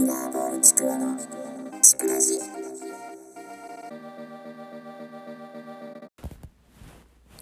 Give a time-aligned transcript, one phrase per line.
[0.00, 1.14] ミラーボールちくわの
[1.82, 2.40] ちくらじ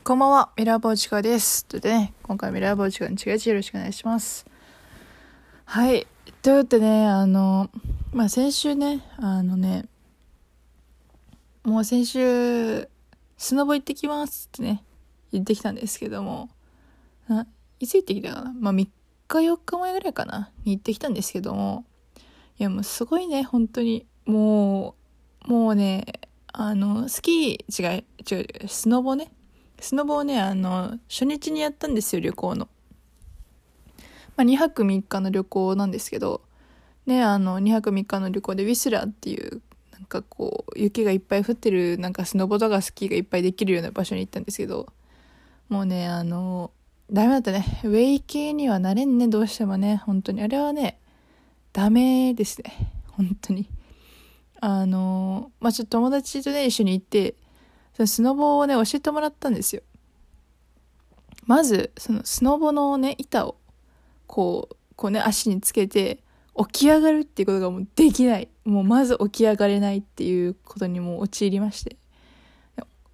[0.02, 1.64] こんばんは、ミラーボーチカです。
[1.66, 4.44] ということでね、今回ミラーボーチカの違いよろしくお願いします。
[5.66, 6.08] はい。
[6.42, 7.70] ということでね、あの、
[8.12, 9.84] まあ、先週ね、あのね、
[11.62, 12.88] もう先週、
[13.36, 14.82] スノボ行ってきますってね、
[15.30, 16.50] 言ってきたんですけども、
[17.28, 17.46] な
[17.78, 18.52] いつ行ってきたかな？
[18.58, 18.90] まあ、3日
[19.28, 20.50] 4日前ぐらいかな？
[20.64, 21.84] に行ってきたんですけども、
[22.58, 24.06] いやもうすごいね、本当に。
[24.26, 24.96] も
[25.46, 26.04] う、もうね、
[26.52, 29.30] あの、スキー、違う、違う、スノボね。
[29.80, 32.68] スノボをね、あの、初日にやったんですよ、旅行の。
[34.36, 36.42] まあ、2泊3日の旅行なんですけど、
[37.06, 39.62] ね、あの、2泊3日の旅行でウィスラーっていう、
[39.92, 44.92] なんかこう、雪がいっぱい降ってる、なんかスノボとかスキーがいっぱいできるような場所に行ったんですけど、
[45.68, 46.72] もうね、あの、
[47.10, 47.64] ダメだったね。
[47.84, 50.02] ウェイ系にはなれんね、どうしてもね。
[50.04, 50.42] 本当に。
[50.42, 50.98] あれはね、
[51.78, 52.90] ダメですね。
[53.12, 53.68] 本当に。
[54.60, 57.36] あの、まあ、ちょっと友達とね、一緒に行って、
[57.94, 59.82] そのスノボをね、教えてもらったんですよ。
[61.46, 63.54] まず、そのスノボのね、板を、
[64.26, 66.18] こう、こうね、足につけて、
[66.56, 68.48] 起き上がるっていうことがもうできない。
[68.64, 71.96] もうまず起き上がれないっていうことにも陥りまして。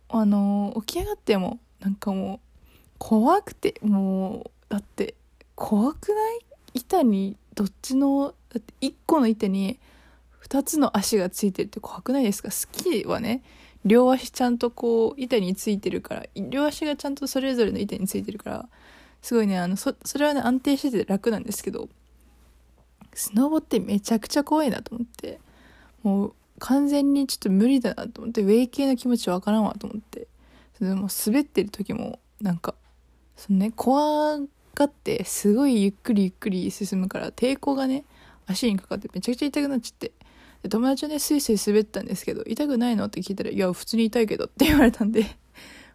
[0.08, 2.40] あの、起き上がっても、なんかもう、
[2.96, 5.16] 怖くて、もう、だって、
[5.54, 6.38] 怖くない？
[6.72, 9.78] 板に、どっちの、だって1個の板に
[10.48, 12.50] 2つの足がついてるって怖くないですか？
[12.50, 13.42] スキーはね、
[13.84, 18.68] 両足ちゃんとこう板についてるから両足がちゃんとそれぞれの板についてるから
[19.20, 21.88] すごいねあのそれはね安定してて楽なんですけど
[23.12, 25.40] スノボってめちゃくちゃ怖いなと思って
[26.02, 30.28] もう完全にちょっと無理だなと思ってウェイ系の気持ちわからんわと思って
[30.78, 32.74] それでも滑ってる時もなんか
[33.36, 34.38] そのね怖
[34.74, 38.04] がってすごいゆっくりゆっくり進むから抵抗がね
[38.46, 40.12] 足にかかってめちゃくちゃ痛くなっちゃって
[40.64, 45.26] で友達はね、スイスイ滑ったんですけど、痛くないのって聞いたら、いや、普通に痛いけどって言われたんで、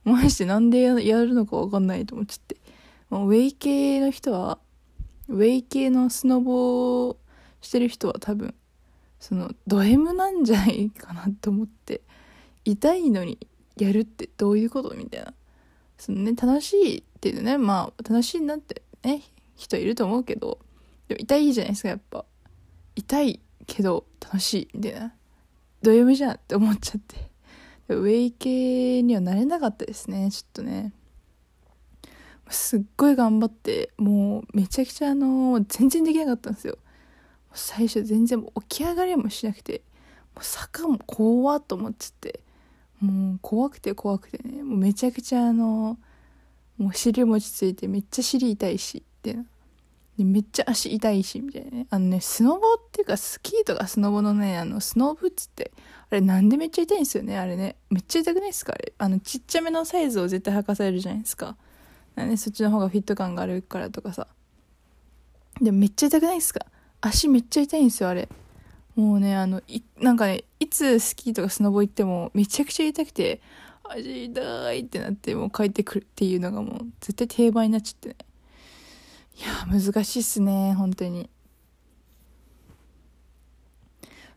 [0.03, 2.57] マジでなんでやるのかわかんないと思っちゃって。
[3.09, 4.59] もうウェイ系の人は、
[5.27, 7.17] ウェイ系のスノボ
[7.61, 8.53] してる人は多分、
[9.19, 12.01] その、ド M なんじゃないかなと思って、
[12.63, 13.39] 痛いのに
[13.75, 15.33] やるってどういうことみたいな。
[15.97, 19.23] そのね、楽しいっていうね、まあ、楽しいなってね、
[19.55, 20.59] 人いると思うけど、
[21.07, 22.23] でも痛いじゃないですか、やっぱ。
[22.99, 25.13] 痛いけど楽しいみたいな。
[25.81, 27.29] ド M じゃんって思っちゃって。
[27.87, 30.93] ウェイ系にはなれなかったですねちょっとね。
[32.49, 36.77] すっごい頑張ってもうめちゃくちゃあの全然できなかったんですよ。
[37.53, 39.81] 最初全然起き上がりもしなくて
[40.35, 42.41] もう坂も怖っと思っちゃって。
[42.99, 44.61] もう怖くて怖くてね。
[44.61, 45.97] もうめちゃくちゃあの
[46.77, 49.37] もう尻餅ついてめっちゃ尻痛いしって
[50.19, 51.87] でめっちゃ足痛いし、みたいなね。
[51.89, 55.71] あのね、スノボっていうか、スキーとかスノボのね、あの、スノーブーツって、
[56.11, 57.77] あれなんでめっちゃ痛いんですよね、あれね。
[57.89, 58.73] めっちゃ痛くないですか？
[58.73, 58.91] あれ。
[58.97, 61.55] あの、ちっちゃめのサイズを絶対履かされるじゃないですか。
[62.17, 64.27] ね、そっちの方がフィット感があるからとかさ。
[65.61, 66.65] でもめっちゃ痛くないですか？
[66.99, 68.27] 足めっちゃ痛いんですよ、あれ。
[68.95, 73.39] もうね、あの、い、なんかね、いつスキーとかスノボ行っても、めちゃくちゃ痛くて、
[73.85, 78.15] 足痛いってなって、もう帰ってくるっていうのがもう、絶対定番になっちゃってね。
[79.39, 81.29] いや難しいっすね本当に。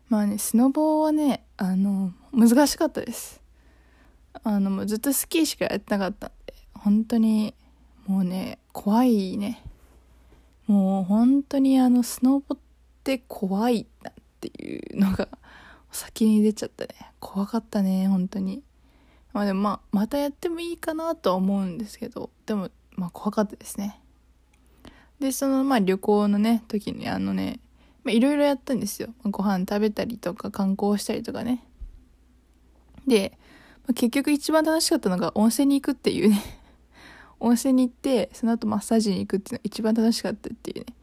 [0.07, 3.41] まあねスノボーはねあの難しかったです。
[4.43, 7.53] あのもうずっとスキーしかやってなかったんで本当に
[8.07, 9.61] もうね怖いね。
[10.67, 12.57] もう本当にあのスノボっ
[13.03, 15.27] て怖いなっていうのが
[15.91, 16.93] 先に出ちゃったね。
[17.19, 18.63] 怖かったね本当に。
[19.33, 23.99] まあでもまあまたやってもいいかなとは思うんですけどでもまあ怖かったですね。
[25.23, 27.61] で、その、まあ、旅行のね、時に、あのね、
[28.03, 29.07] ま、いろいろやったんですよ。
[29.23, 31.63] ご飯食べたりとか、観光したりとかね。
[33.07, 33.31] で、
[33.87, 36.43] まあ、結局一番楽しかったのが温泉に行くっていうね。
[37.39, 40.93] 温泉に行って、その後マッサージに行くっていうのが一番楽しかったっていうね。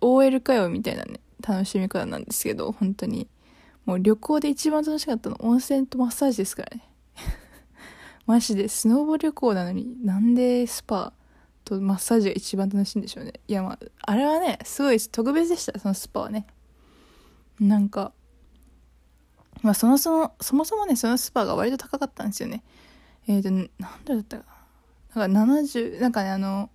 [0.00, 3.28] OL かよ、みたいなね、楽しみ方なんですけど、本当に。
[3.84, 6.88] もう旅行で一番楽しかったの、温泉とマッサージですからね。
[8.24, 11.12] マジで、スノーボ旅行なのに、なんでスパ
[11.64, 13.34] とマッサージが一番楽しいんでしょうね。
[13.48, 16.46] いやまあ、あれはね、すごい特別でした、そのスパはね。
[17.60, 18.12] なんか、
[19.62, 22.62] まあそのその、そもそもね、そのスパが割と高かったんですよね。
[23.28, 24.44] えっ、ー、と、なんだったか
[25.14, 25.26] な。
[25.28, 26.70] なんか70、なんかね、あの、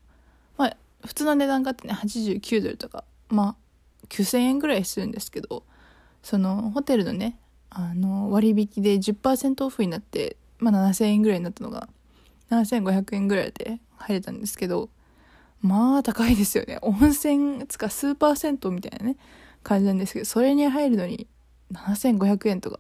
[0.58, 3.56] まあ、普通の値段があってね、89ドルとか、まあ、
[4.10, 5.64] 9000円ぐらいするんですけど、
[6.22, 7.40] その、ホテルのね、
[7.70, 11.90] あの、割引で10%オフになって、まあ7000円ぐらいになったのが、
[12.50, 14.90] 7500円ぐらいで入れたんですけど、
[15.62, 16.80] まあ高いですよね。
[16.82, 19.18] 温泉つか数パーセントみたいなね、
[19.64, 21.28] 感じなんですけど、それに入るのに
[21.74, 22.80] 7500円とか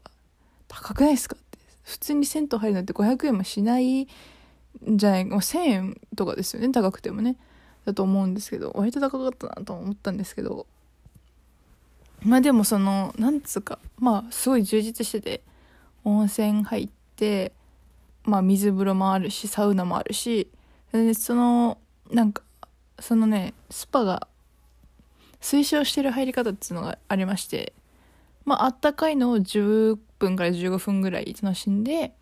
[0.67, 1.57] 高くないですかって。
[1.83, 4.07] 普通に銭湯入るのって500円もしないん
[4.85, 7.37] じゃないもう1000円とかですよね、高くてもね。
[7.85, 10.67] だと思うんですけど、割と高かったなと思ったんですけど、
[12.21, 15.41] まあでもその、なんつうか、まあすごい充実してて、
[16.03, 17.53] 温泉入って、
[18.23, 20.49] まあ水風呂もあるし、サウナもあるし、
[20.91, 21.77] でその、
[22.11, 22.43] なんか、
[22.99, 24.27] そのね、スパが
[25.41, 27.73] 推奨してる入り方っていうのがありまして、
[28.45, 32.13] まああったかいのを10分から15分ぐらい楽しんで、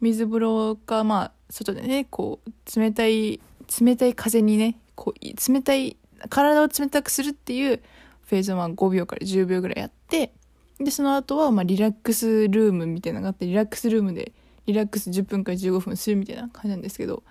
[0.00, 3.40] 水風呂かまあ外でね、こう、冷たい、
[3.80, 5.96] 冷たい風にね、こう、冷たい、
[6.30, 7.80] 体を冷たくするっていう
[8.22, 10.32] フェーズをまあ5秒から10秒ぐらいやって、
[10.78, 14.32] で、その後はまあリラックスルームみたいなのがあって、リラックスルームで
[14.66, 17.22] リラックス10分から15分するみたいな感じなんですけど、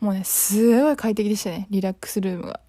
[0.00, 2.60] もうね、すごい快適でしたね、リラックスルームが。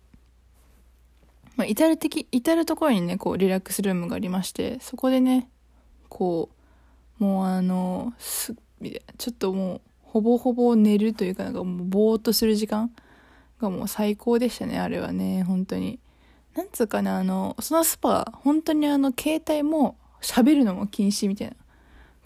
[1.56, 5.50] まあ、至る的、至るところにね、こう、リラックスルームがありまして、そこでね、
[6.10, 6.50] こ
[7.20, 8.54] う、もうあの、す、
[9.18, 12.92] ちょっともう、ほぼほぼ寝るというか、なんかもう、ぼーっとする時間
[13.62, 16.00] がもう最高でしたね、あれはね、本当に。
[16.54, 21.56] なんつうかな、あの、そのスパ、本当にあの、携帯も喋るのも禁止みたいな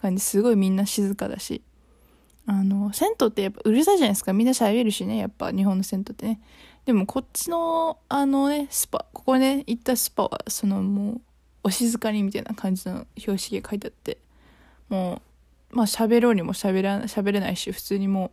[0.02, 1.62] 感じ、すごいみんな静かだし。
[2.46, 4.32] あの、銭湯ってやっぱうるさいじゃないですか。
[4.32, 6.40] みんな喋るしね、やっぱ日本の銭湯ってね。
[6.84, 11.20] でもこっちの、あのね、スパ、ここね、行ったスパは、そのもう、
[11.64, 14.18] お静かにみたいな感じの標識が書いてあって、
[14.88, 15.20] も
[15.72, 18.30] う、まあ喋ろうにも喋ら、喋れないし、普通にも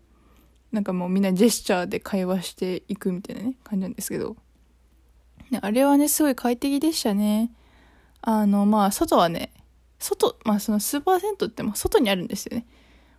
[0.72, 4.36] う、なんかもうみんなジェスチャーで会話していくみたいなね、感じなんですけど。
[5.50, 7.52] ね、あれはね、すごい快適でしたね。
[8.22, 9.52] あの、まあ、外はね、
[9.98, 12.68] 外、まあそのスーパー銭湯っても外にあるんですよね。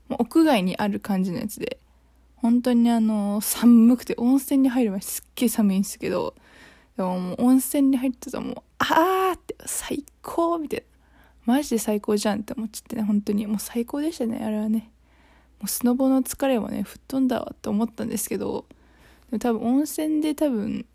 [0.09, 1.79] もう屋外にある感じのやつで。
[2.37, 6.35] 本当にあの、寒くて温泉に入る前すっげえ寒いんですけど、
[6.97, 10.87] でももう温泉に入ってたらもう、あーって最高みたいな。
[11.47, 13.47] マジで最高じゃんって思っちゃってね、本当に。
[13.47, 14.91] もう最高でしたね、あれはね。
[15.59, 18.67] もうスノボの疲れもね、吹っ飛んだわって思ったんですけど、
[19.31, 20.87] でも多分温泉で多分、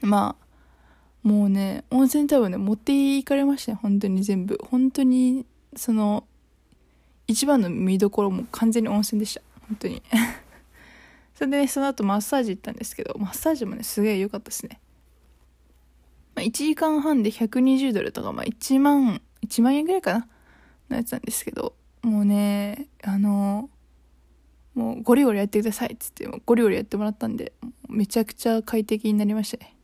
[0.00, 4.58] まあ、もうね、温泉多分ね、持っていかれましたね、本当に全部。
[4.70, 5.44] 本当に、
[5.74, 6.24] その、
[7.26, 9.42] 一番の見どころも完全に温泉でした。
[9.68, 10.02] 本当に。
[11.36, 14.80] それでねその後マッサージ行ったんですけどマッサージもねすげえ良かったですね、
[16.34, 20.28] まあ、1時間半で120ドルとか、まあ、1万1万円ぐらいかな
[20.88, 23.68] のやつなんですけどもうねあの
[24.74, 27.52] もうゴリゴリやってくださいっつってゴリゴリやってもらったんで
[27.88, 29.74] めちゃくちゃ快適になりましたね。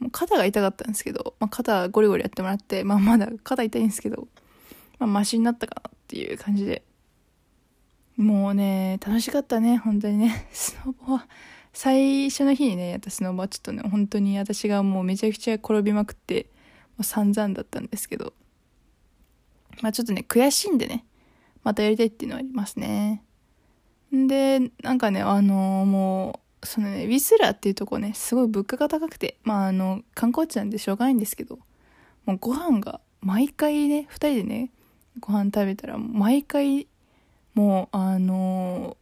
[0.00, 4.28] もう肩が痛かったんですけど、まあ、肩ゴリゴリやってもらって、まあ、まだ肩痛いんですけど、
[4.98, 6.82] まあ、マシになったかなっていう感じで
[8.20, 10.46] もうね、楽しかったね、本当にね。
[10.52, 11.26] スノボは、
[11.72, 16.50] 最初の日にね、やったスノボはちょっとね、本当に私がもうめちゃくちゃ転びまくって、
[16.98, 18.34] もう散々だったんですけど、
[19.80, 21.06] まあちょっとね、悔しいんでね、
[21.64, 23.22] またやりたいっていうのはありますね。
[24.14, 31.58] んで、なんかね、あのー、もう、そのね、ウィスラーっていうとこね、すごい物価が高くて、まああの、観光地なんでしょうがないんですけど、
[32.26, 34.70] もうご飯が毎回ね、二人でね、
[35.18, 36.86] ご飯食べたら、毎回
[37.54, 38.96] もうあの、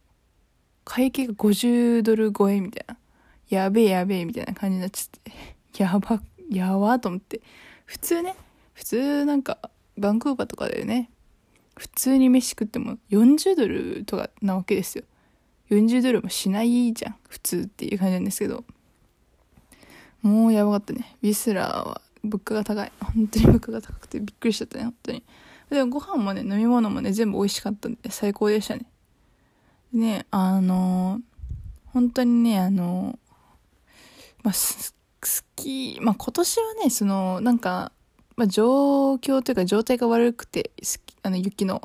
[0.83, 2.97] 会計が50ドル超えみたいな。
[3.49, 5.31] やべえやべえみたいな感じになっちゃって。
[5.83, 7.41] やば、やばと思って。
[7.85, 8.35] 普通ね、
[8.73, 9.59] 普通なんか、
[9.97, 11.09] バンクーバーとかでね、
[11.77, 15.03] 普通に飯食っても40ドルとかなわけですよ。
[15.69, 17.15] 40ドルもしないじゃん。
[17.27, 18.65] 普通っていう感じなんですけど。
[20.21, 21.15] もうやばかったね。
[21.21, 22.91] ウィスラーは物価が高い。
[22.99, 25.23] 本当に物価が高くてびっくりしちゃったね、本当に。
[25.69, 28.85] でご飯もね、飲み物もね、全部美味しかったんで、最高でしたね。
[29.93, 31.21] ね、あのー、
[31.93, 33.17] 本当にね、あのー、
[34.43, 37.91] まあ、好き、まあ、今年はね、その、なんか、
[38.35, 40.71] まあ、状況というか状態が悪くて、
[41.23, 41.81] あの、雪の。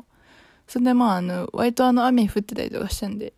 [0.67, 3.33] それでまあ、あの、割とあの、雨降ってたりとかしたんで、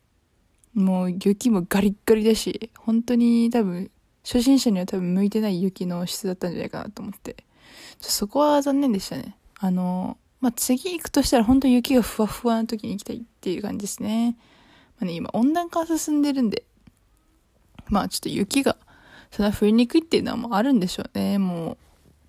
[0.74, 3.89] もう雪もガリッガリだし、本当に多分、
[4.24, 7.38] 初心者には多分向いてない雪の質だったんじゃないかなと思って。
[8.00, 9.36] そこは残念でしたね。
[9.60, 14.38] あの、まあ、次行くとしたら本当雪がふわふわな時に行きたいっていう感じですね。
[15.00, 16.63] まあね、今温暖化進んでるんで、
[17.88, 18.77] まあちょっと雪が
[19.32, 21.38] そんな降りにくいっていうのはもうあるんでしょうね。
[21.39, 21.77] も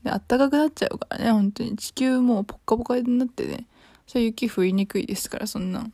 [0.02, 3.66] う、で暖かくなっちゃうからね、本当に地球もうポッカポカになってね、
[4.06, 5.92] それ雪降りにくいですから、そんなん。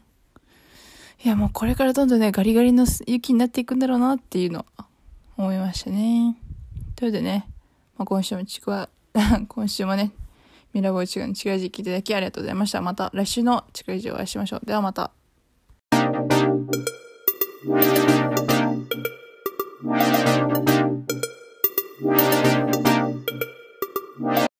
[1.24, 4.86] いやもうこれからどんどんね、ガリガリの雪になっていくんだろうなっていうのは
[5.36, 6.36] 思いましたね。
[6.96, 7.48] ということでね、
[7.96, 8.88] まあ、今週もちくわ、
[9.48, 10.12] 今週もね、
[10.74, 12.82] ミラボイチガのチクラジ聞いていただきありがとうございました。
[12.82, 14.66] また来週のチクラジお会いしましょう。
[14.66, 15.23] ではまた。